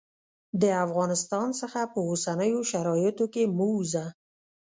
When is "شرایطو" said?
2.71-3.25